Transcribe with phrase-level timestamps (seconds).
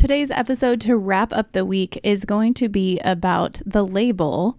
[0.00, 4.58] Today's episode to wrap up the week is going to be about the label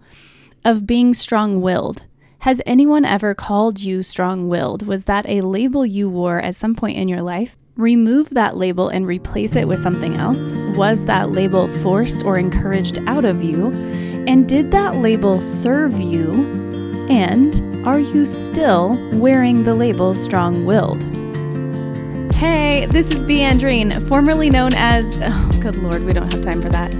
[0.64, 2.04] of being strong willed.
[2.38, 4.86] Has anyone ever called you strong willed?
[4.86, 7.58] Was that a label you wore at some point in your life?
[7.76, 10.52] Remove that label and replace it with something else.
[10.76, 13.72] Was that label forced or encouraged out of you?
[14.28, 16.30] And did that label serve you?
[17.10, 21.02] And are you still wearing the label strong willed?
[22.42, 25.16] Hey, this is Beandrine, formerly known as.
[25.22, 26.90] Oh, good lord, we don't have time for that.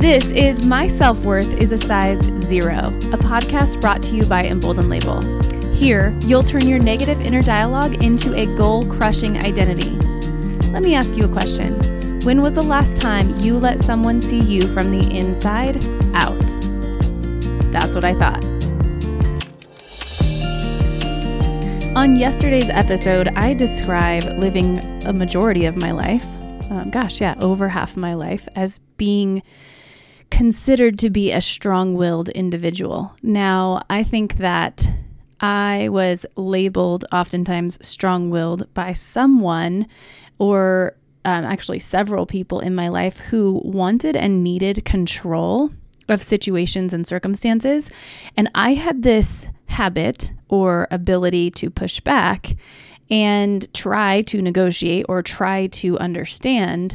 [0.00, 4.46] This is My Self Worth is a Size Zero, a podcast brought to you by
[4.46, 5.20] Embolden Label.
[5.74, 9.90] Here, you'll turn your negative inner dialogue into a goal crushing identity.
[10.70, 12.20] Let me ask you a question.
[12.20, 15.84] When was the last time you let someone see you from the inside
[16.14, 16.40] out?
[17.70, 18.51] That's what I thought.
[21.94, 26.24] On yesterday's episode, I describe living a majority of my life,
[26.70, 29.42] um, gosh, yeah, over half my life, as being
[30.30, 33.14] considered to be a strong willed individual.
[33.22, 34.88] Now, I think that
[35.40, 39.86] I was labeled oftentimes strong willed by someone
[40.38, 45.70] or um, actually several people in my life who wanted and needed control
[46.08, 47.90] of situations and circumstances.
[48.34, 52.54] And I had this habit or ability to push back
[53.10, 56.94] and try to negotiate or try to understand.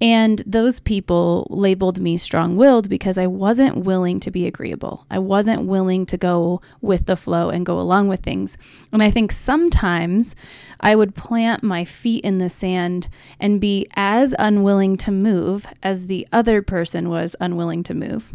[0.00, 5.06] And those people labeled me strong willed because I wasn't willing to be agreeable.
[5.08, 8.58] I wasn't willing to go with the flow and go along with things.
[8.92, 10.34] And I think sometimes
[10.80, 16.06] I would plant my feet in the sand and be as unwilling to move as
[16.06, 18.34] the other person was unwilling to move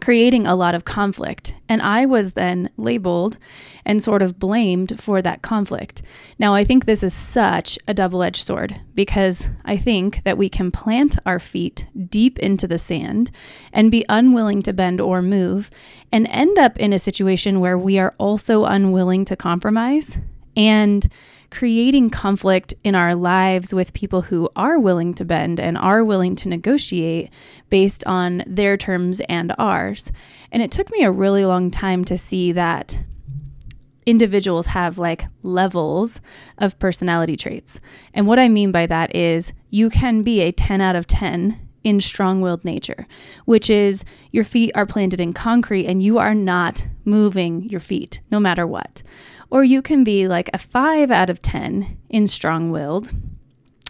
[0.00, 1.54] creating a lot of conflict.
[1.68, 3.38] And I was then labeled
[3.84, 6.02] and sort of blamed for that conflict.
[6.38, 10.48] Now, I think this is such a double edged sword because I think that we
[10.48, 13.30] can plant our feet deep into the sand
[13.72, 15.70] and be unwilling to bend or move
[16.12, 20.16] and end up in a situation where we are also unwilling to compromise
[20.56, 21.08] and
[21.52, 26.34] creating conflict in our lives with people who are willing to bend and are willing
[26.34, 27.30] to negotiate
[27.68, 30.10] based on their terms and ours.
[30.50, 32.98] And it took me a really long time to see that
[34.06, 36.22] individuals have like levels
[36.56, 37.80] of personality traits.
[38.14, 41.68] And what I mean by that is you can be a 10 out of 10
[41.84, 43.06] in strong willed nature,
[43.44, 48.20] which is your feet are planted in concrete and you are not moving your feet
[48.30, 49.02] no matter what.
[49.52, 53.12] Or you can be like a five out of 10 in strong willed.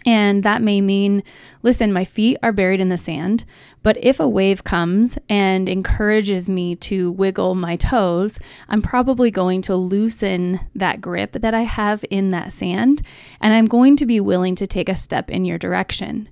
[0.05, 1.23] And that may mean,
[1.61, 3.45] listen, my feet are buried in the sand,
[3.81, 9.61] but if a wave comes and encourages me to wiggle my toes, I'm probably going
[9.61, 13.01] to loosen that grip that I have in that sand,
[13.39, 16.27] and I'm going to be willing to take a step in your direction.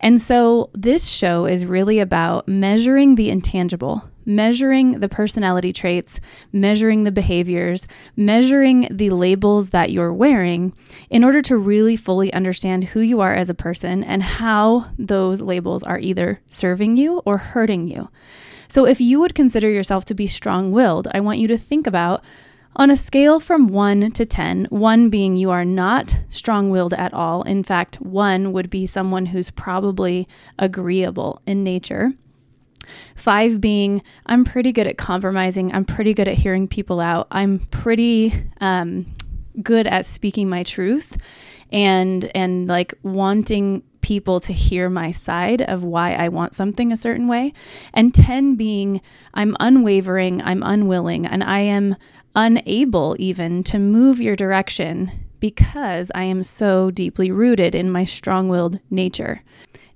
[0.00, 6.20] And so this show is really about measuring the intangible, measuring the personality traits,
[6.52, 10.74] measuring the behaviors, measuring the labels that you're wearing
[11.10, 15.42] in order to really fully understand who you are as a person and how those
[15.42, 18.08] labels are either serving you or hurting you.
[18.68, 21.86] So if you would consider yourself to be strong willed, I want you to think
[21.86, 22.24] about
[22.74, 27.12] on a scale from 1 to 10, 1 being you are not strong willed at
[27.12, 27.42] all.
[27.42, 30.26] In fact, 1 would be someone who's probably
[30.58, 32.12] agreeable in nature.
[33.16, 37.60] 5 being I'm pretty good at compromising, I'm pretty good at hearing people out, I'm
[37.70, 39.06] pretty um,
[39.62, 41.16] good at speaking my truth
[41.70, 46.96] and and like wanting people to hear my side of why I want something a
[46.96, 47.52] certain way.
[47.94, 49.00] And 10 being
[49.32, 51.96] I'm unwavering, I'm unwilling, and I am
[52.34, 55.10] unable even to move your direction
[55.40, 59.42] because I am so deeply rooted in my strong willed nature.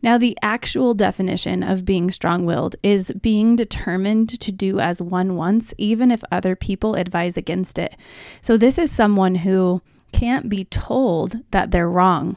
[0.03, 5.37] Now, the actual definition of being strong willed is being determined to do as one
[5.37, 7.97] wants, even if other people advise against it.
[8.43, 12.37] So, this is someone who can't be told that they're wrong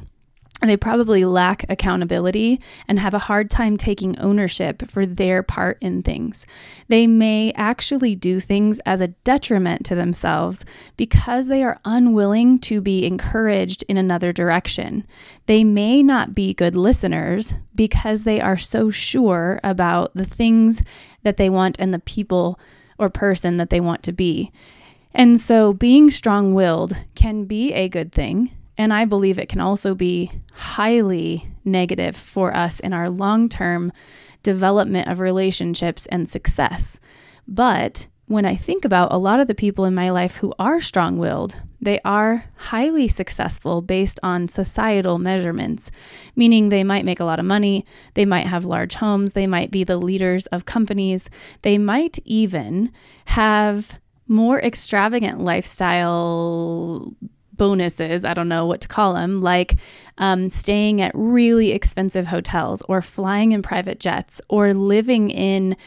[0.68, 6.04] they probably lack accountability and have a hard time taking ownership for their part in
[6.04, 6.46] things.
[6.90, 10.66] They may actually do things as a detriment to themselves
[10.98, 15.06] because they are unwilling to be encouraged in another direction.
[15.46, 20.84] They may not be good listeners because they are so sure about the things
[21.24, 22.60] that they want and the people
[22.98, 24.52] or person that they want to be.
[25.14, 29.60] And so being strong willed can be a good thing and I believe it can
[29.60, 33.92] also be highly negative for us in our long term
[34.42, 36.98] development of relationships and success.
[37.46, 40.80] But when I think about a lot of the people in my life who are
[40.80, 45.92] strong willed, they are highly successful based on societal measurements,
[46.38, 49.72] meaning they might make a lot of money, they might have large homes, they might
[49.72, 51.30] be the leaders of companies,
[51.64, 52.94] they might even
[53.26, 57.14] have more extravagant lifestyle
[57.60, 59.76] bonuses, I don't know what to call them, like
[60.18, 65.78] um, staying at really expensive hotels or flying in private jets or living in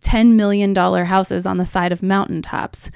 [0.00, 2.92] $10 million houses on the side of mountaintops.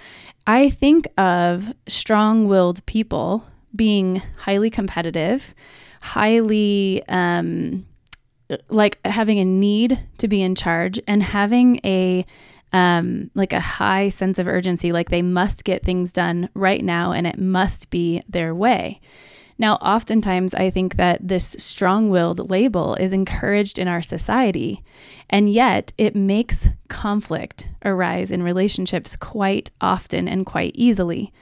[0.47, 3.45] I think of strong willed people
[3.75, 5.55] being highly competitive,
[6.03, 7.87] highly um,
[8.69, 12.25] like having a need to be in charge and having a
[12.73, 17.13] um, like a high sense of urgency, like they must get things done right now
[17.13, 19.01] and it must be their way.
[19.59, 24.83] Now, oftentimes, I think that this strong willed label is encouraged in our society,
[25.31, 31.33] and yet it makes conflict arise in relationships quite often and quite easily.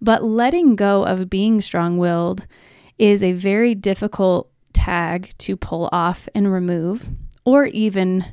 [0.00, 2.46] But letting go of being strong willed
[2.98, 7.08] is a very difficult tag to pull off and remove,
[7.44, 8.24] or even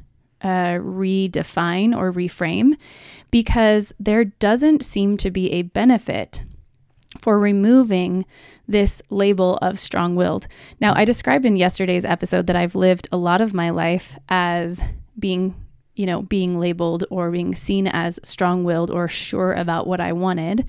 [0.42, 2.78] uh, redefine or reframe,
[3.32, 6.44] because there doesn't seem to be a benefit
[7.20, 8.26] for removing
[8.68, 10.48] this label of strong willed.
[10.80, 14.84] Now, I described in yesterday's episode that I've lived a lot of my life as
[15.18, 15.56] being,
[15.96, 20.14] you know, being labeled or being seen as strong willed or sure about what I
[20.14, 20.68] wanted.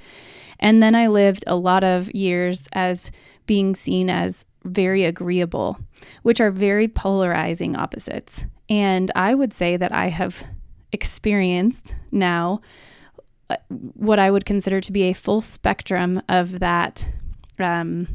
[0.60, 3.10] And then I lived a lot of years as
[3.46, 5.78] being seen as very agreeable,
[6.22, 8.46] which are very polarizing opposites.
[8.68, 10.44] And I would say that I have
[10.92, 12.60] experienced now
[13.50, 17.08] uh, what I would consider to be a full spectrum of that
[17.58, 18.08] um,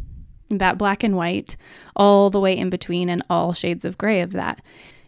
[0.49, 1.57] that black and white,
[1.95, 4.61] all the way in between, and all shades of gray of that.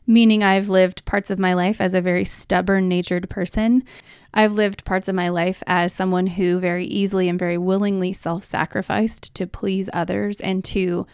[0.08, 3.84] Meaning, I've lived parts of my life as a very stubborn natured person.
[4.34, 8.44] I've lived parts of my life as someone who very easily and very willingly self
[8.44, 11.08] sacrificed to please others and to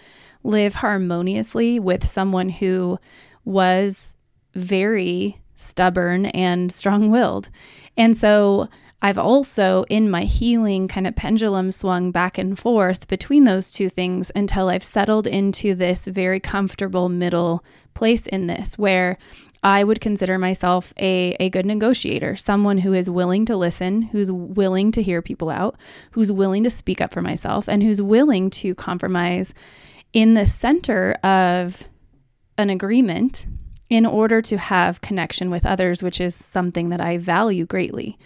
[0.43, 2.99] live harmoniously with someone who
[3.45, 4.17] was
[4.55, 7.49] very stubborn and strong willed.
[7.95, 8.67] And so
[9.01, 13.89] I've also, in my healing kind of pendulum, swung back and forth between those two
[13.89, 17.63] things until I've settled into this very comfortable middle
[17.95, 19.17] place in this where
[19.63, 24.31] I would consider myself a, a good negotiator, someone who is willing to listen, who's
[24.31, 25.77] willing to hear people out,
[26.11, 29.53] who's willing to speak up for myself, and who's willing to compromise
[30.13, 31.87] in the center of
[32.57, 33.45] an agreement
[33.89, 38.17] in order to have connection with others, which is something that I value greatly.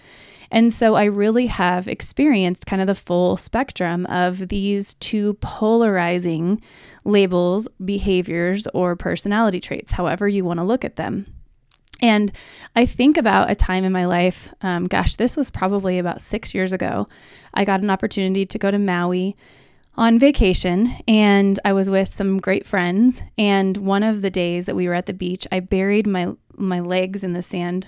[0.56, 6.62] And so I really have experienced kind of the full spectrum of these two polarizing
[7.04, 11.26] labels, behaviors, or personality traits, however you want to look at them.
[12.02, 12.32] And
[12.74, 16.54] I think about a time in my life, um, gosh, this was probably about six
[16.54, 17.10] years ago.
[17.54, 19.36] I got an opportunity to go to Maui
[19.98, 23.22] on vacation and I was with some great friends.
[23.38, 26.80] And one of the days that we were at the beach, I buried my, my
[26.80, 27.88] legs in the sand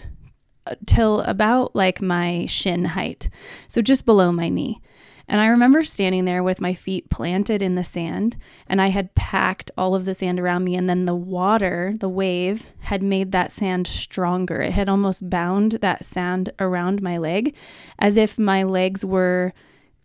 [0.85, 3.29] till about like my shin height,
[3.67, 4.81] so just below my knee.
[5.29, 8.37] And I remember standing there with my feet planted in the sand,
[8.67, 10.75] and I had packed all of the sand around me.
[10.75, 14.61] And then the water, the wave, had made that sand stronger.
[14.61, 17.53] It had almost bound that sand around my leg
[17.99, 19.53] as if my legs were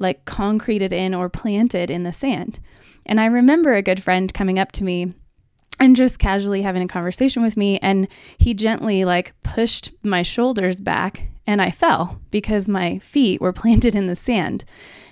[0.01, 2.59] like concreted in or planted in the sand.
[3.07, 5.15] And I remember a good friend coming up to me
[5.83, 8.07] and just casually having a conversation with me and
[8.39, 13.97] he gently like pushed my shoulders back and I fell because my feet were planted
[13.97, 14.65] in the sand.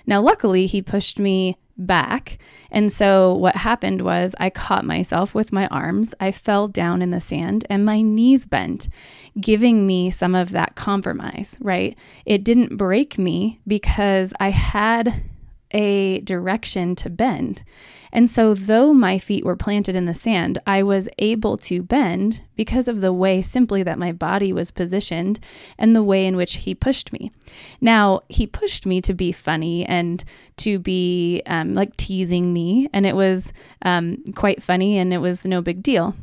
[0.07, 2.37] Now luckily he pushed me back
[2.71, 6.15] and so what happened was I caught myself with my arms.
[6.21, 8.87] I fell down in the sand and my knees bent,
[9.41, 11.99] giving me some of that compromise, right?
[12.25, 15.21] It didn't break me because I had
[15.71, 17.63] a direction to bend.
[18.13, 22.41] And so, though my feet were planted in the sand, I was able to bend
[22.55, 25.39] because of the way simply that my body was positioned
[25.77, 27.31] and the way in which he pushed me.
[27.79, 30.23] Now, he pushed me to be funny and
[30.57, 35.45] to be um, like teasing me, and it was um, quite funny and it was
[35.45, 36.15] no big deal.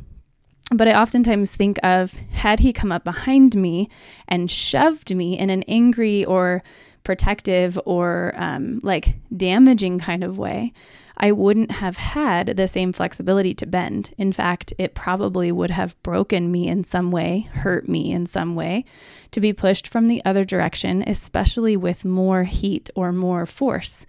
[0.71, 3.89] But I oftentimes think of had he come up behind me
[4.27, 6.61] and shoved me in an angry or
[7.03, 10.73] protective or um, like damaging kind of way,
[11.17, 14.13] I wouldn't have had the same flexibility to bend.
[14.17, 18.55] In fact, it probably would have broken me in some way, hurt me in some
[18.55, 18.85] way,
[19.31, 24.05] to be pushed from the other direction, especially with more heat or more force.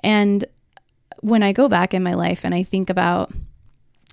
[0.00, 0.44] And
[1.20, 3.32] when I go back in my life and I think about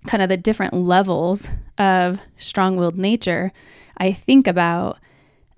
[0.07, 3.51] kind of the different levels of strong willed nature,
[3.97, 4.99] I think about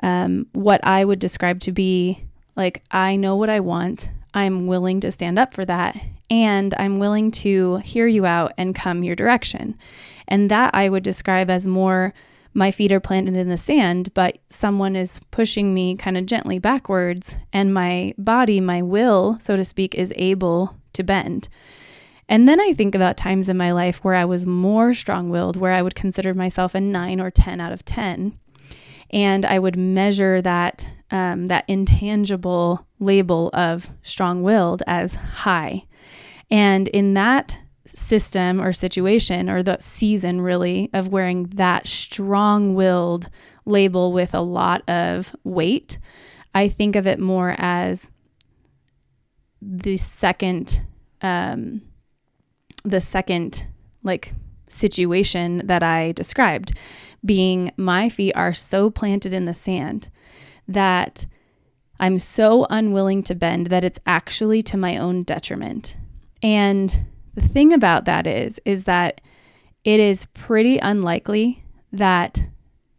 [0.01, 4.10] um, what I would describe to be like, I know what I want.
[4.33, 5.98] I'm willing to stand up for that.
[6.29, 9.77] And I'm willing to hear you out and come your direction.
[10.27, 12.13] And that I would describe as more
[12.53, 16.60] my feet are planted in the sand, but someone is pushing me kind of gently
[16.60, 21.50] backwards, and my body, my will, so to speak, is able to bend.
[22.29, 25.57] And then I think about times in my life where I was more strong willed,
[25.57, 28.38] where I would consider myself a nine or 10 out of 10.
[29.13, 35.86] And I would measure that, um, that intangible label of strong willed as high.
[36.50, 43.29] And in that system or situation or the season really of wearing that strong willed
[43.65, 46.00] label with a lot of weight,
[46.55, 48.10] I think of it more as
[49.62, 50.82] the second,
[51.22, 51.82] um,
[52.84, 53.67] the second
[54.01, 54.34] like
[54.67, 56.77] situation that I described,
[57.25, 60.10] being my feet are so planted in the sand
[60.68, 61.25] that
[62.00, 65.96] I'm so unwilling to bend that it's actually to my own detriment.
[66.42, 69.22] And the thing about that is is that
[69.84, 72.42] it is pretty unlikely that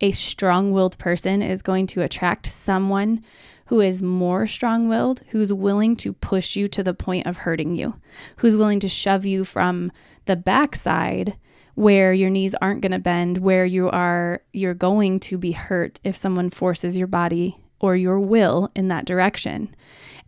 [0.00, 3.22] a strong-willed person is going to attract someone
[3.66, 7.94] who is more strong-willed, who's willing to push you to the point of hurting you,
[8.36, 9.90] who's willing to shove you from
[10.26, 11.36] the backside
[11.74, 16.00] where your knees aren't going to bend, where you are you're going to be hurt
[16.04, 19.74] if someone forces your body or your will in that direction.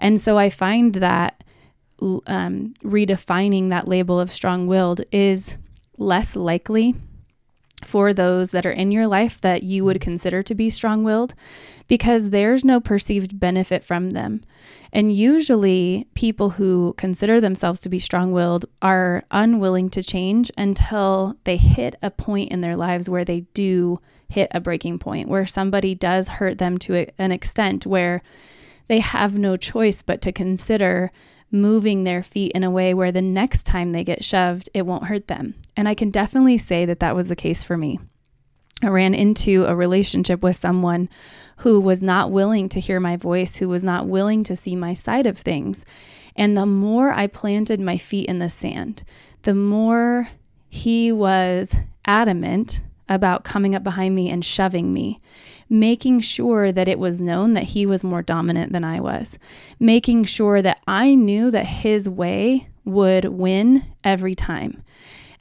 [0.00, 1.43] And so I find that
[2.00, 5.57] um, redefining that label of strong willed is
[5.97, 6.95] less likely
[7.87, 10.11] for those that are in your life that you would mm-hmm.
[10.11, 11.35] consider to be strong willed
[11.88, 14.40] because there's no perceived benefit from them.
[14.93, 21.37] And usually, people who consider themselves to be strong willed are unwilling to change until
[21.45, 25.47] they hit a point in their lives where they do hit a breaking point, where
[25.47, 28.23] somebody does hurt them to an extent where
[28.88, 31.11] they have no choice but to consider
[31.50, 35.05] moving their feet in a way where the next time they get shoved, it won't
[35.05, 35.55] hurt them.
[35.76, 37.99] And I can definitely say that that was the case for me.
[38.83, 41.09] I ran into a relationship with someone
[41.59, 44.93] who was not willing to hear my voice, who was not willing to see my
[44.93, 45.87] side of things.
[46.35, 49.03] And the more I planted my feet in the sand,
[49.43, 50.29] the more
[50.69, 55.21] he was adamant about coming up behind me and shoving me
[55.69, 59.39] making sure that it was known that he was more dominant than I was,
[59.81, 64.83] making sure that I knew that his way would win every time.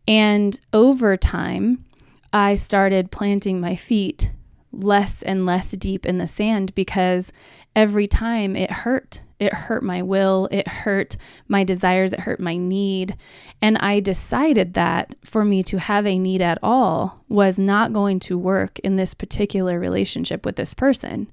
[0.07, 1.85] And over time,
[2.33, 4.31] I started planting my feet
[4.71, 7.31] less and less deep in the sand because
[7.75, 9.21] every time it hurt.
[9.39, 13.17] It hurt my will, it hurt my desires, it hurt my need.
[13.61, 18.19] And I decided that for me to have a need at all was not going
[18.21, 21.29] to work in this particular relationship with this person.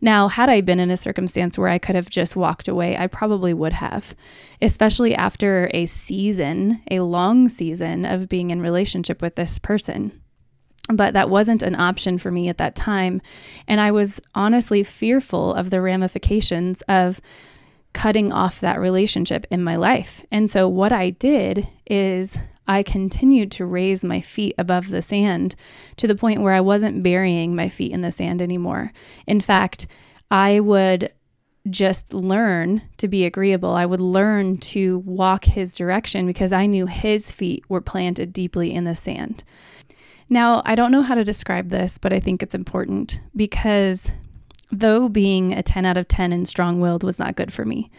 [0.00, 3.06] Now, had I been in a circumstance where I could have just walked away, I
[3.06, 4.16] probably would have,
[4.60, 10.21] especially after a season, a long season of being in relationship with this person
[10.96, 13.20] but that wasn't an option for me at that time.
[13.66, 17.20] And I was honestly fearful of the ramifications of
[17.92, 20.24] cutting off that relationship in my life.
[20.30, 25.54] And so, what I did is I continued to raise my feet above the sand
[25.96, 28.92] to the point where I wasn't burying my feet in the sand anymore.
[29.26, 29.86] In fact,
[30.30, 31.12] I would
[31.70, 33.74] just learn to be agreeable.
[33.74, 38.72] I would learn to walk his direction because I knew his feet were planted deeply
[38.72, 39.44] in the sand.
[40.32, 44.10] Now, I don't know how to describe this, but I think it's important because
[44.70, 47.90] though being a 10 out of 10 and strong willed was not good for me,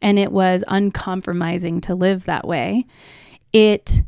[0.00, 2.86] and it was uncompromising to live that way,
[3.52, 4.02] it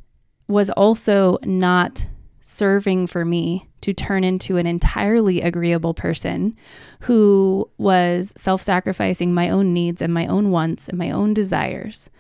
[0.47, 2.07] was also not
[2.41, 6.57] serving for me to turn into an entirely agreeable person
[7.01, 12.11] who was self sacrificing my own needs and my own wants and my own desires.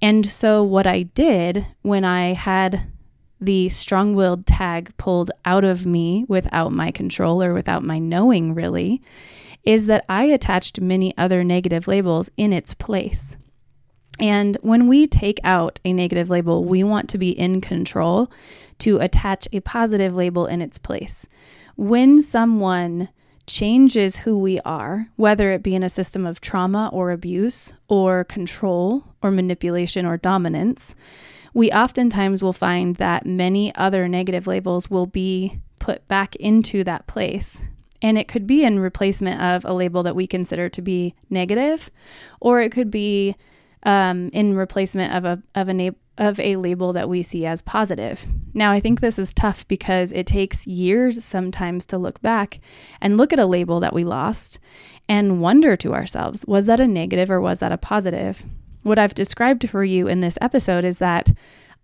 [0.00, 2.91] And so, what I did when I had
[3.42, 8.54] the strong willed tag pulled out of me without my control or without my knowing,
[8.54, 9.02] really,
[9.64, 13.36] is that I attached many other negative labels in its place.
[14.20, 18.30] And when we take out a negative label, we want to be in control
[18.78, 21.26] to attach a positive label in its place.
[21.76, 23.08] When someone
[23.46, 28.24] changes who we are, whether it be in a system of trauma or abuse or
[28.24, 30.94] control or manipulation or dominance,
[31.54, 37.06] we oftentimes will find that many other negative labels will be put back into that
[37.06, 37.60] place.
[38.00, 41.90] And it could be in replacement of a label that we consider to be negative,
[42.40, 43.36] or it could be
[43.84, 47.62] um, in replacement of a, of a na- of a label that we see as
[47.62, 48.26] positive.
[48.52, 52.60] Now, I think this is tough because it takes years sometimes to look back
[53.00, 54.58] and look at a label that we lost
[55.08, 58.44] and wonder to ourselves, was that a negative or was that a positive?
[58.82, 61.32] What I've described for you in this episode is that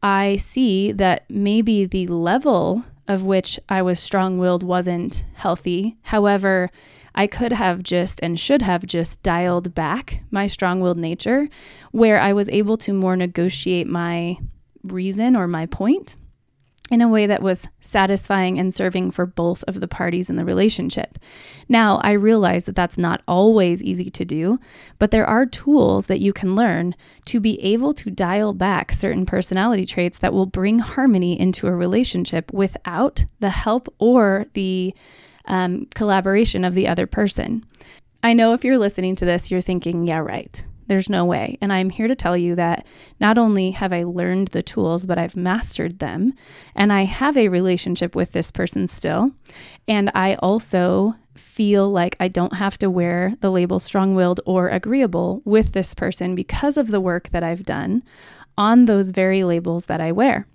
[0.02, 5.96] I see that maybe the level of which I was strong willed wasn't healthy.
[6.02, 6.70] However,
[7.14, 11.48] I could have just and should have just dialed back my strong willed nature
[11.90, 14.36] where I was able to more negotiate my
[14.84, 16.16] reason or my point
[16.90, 20.44] in a way that was satisfying and serving for both of the parties in the
[20.44, 21.18] relationship.
[21.68, 24.58] Now, I realize that that's not always easy to do,
[24.98, 26.94] but there are tools that you can learn
[27.26, 31.74] to be able to dial back certain personality traits that will bring harmony into a
[31.74, 34.94] relationship without the help or the
[35.44, 37.64] um, collaboration of the other person.
[38.22, 40.64] I know if you're listening to this, you're thinking, yeah, right.
[40.88, 41.58] There's no way.
[41.60, 42.86] And I'm here to tell you that
[43.20, 46.32] not only have I learned the tools, but I've mastered them.
[46.74, 49.30] And I have a relationship with this person still.
[49.86, 54.68] And I also feel like I don't have to wear the label strong willed or
[54.68, 58.02] agreeable with this person because of the work that I've done
[58.56, 60.46] on those very labels that I wear.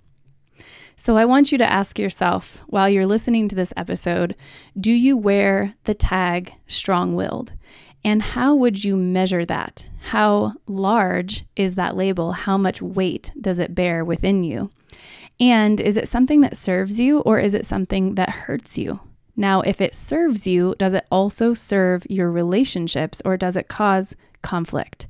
[0.96, 4.36] So I want you to ask yourself while you're listening to this episode
[4.80, 7.54] do you wear the tag strong willed?
[8.06, 9.88] And how would you measure that?
[10.02, 12.34] How large is that label?
[12.34, 14.72] How much weight does it bear within you?
[15.40, 19.00] And is it something that serves you or is it something that hurts you?
[19.36, 24.16] Now, if it serves you, does it also serve your relationships or does it cause
[24.42, 25.08] conflict?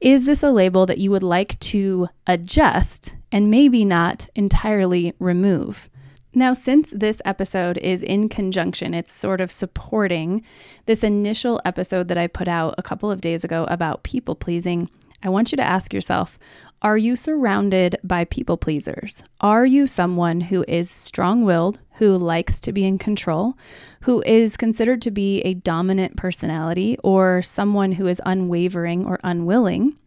[0.00, 5.90] Is this a label that you would like to adjust and maybe not entirely remove?
[6.36, 10.44] Now, since this episode is in conjunction, it's sort of supporting
[10.84, 14.90] this initial episode that I put out a couple of days ago about people pleasing.
[15.22, 16.38] I want you to ask yourself
[16.82, 19.24] Are you surrounded by people pleasers?
[19.40, 23.56] Are you someone who is strong willed, who likes to be in control,
[24.02, 29.98] who is considered to be a dominant personality, or someone who is unwavering or unwilling?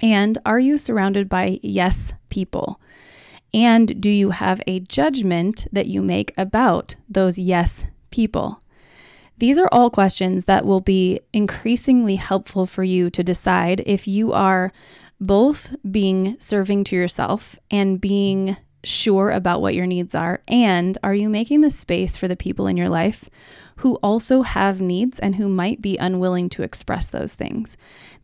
[0.00, 2.80] And are you surrounded by yes people?
[3.54, 8.60] And do you have a judgment that you make about those yes people?
[9.38, 14.32] These are all questions that will be increasingly helpful for you to decide if you
[14.32, 14.72] are
[15.20, 21.14] both being serving to yourself and being sure about what your needs are, and are
[21.14, 23.28] you making the space for the people in your life
[23.76, 27.76] who also have needs and who might be unwilling to express those things?